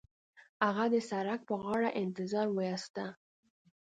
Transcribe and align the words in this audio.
هغه 0.65 0.85
د 0.93 0.95
سړک 1.09 1.39
پر 1.47 1.55
غاړه 1.65 1.89
انتظار 2.03 2.47
وېسته. 2.57 3.05